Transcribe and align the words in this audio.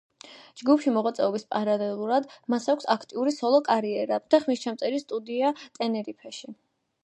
ჯგუფში 0.61 0.93
მოღვაწეობის 0.95 1.45
პარალელურად 1.51 2.25
მას 2.55 2.67
აქვს 2.75 2.89
აქტიური 2.95 3.35
სოლო 3.37 3.61
კარიერა 3.69 4.21
და 4.35 4.43
ხმისჩამწერი 4.47 5.07
სტუდია 5.07 5.57
ტენერიფეში. 5.79 6.55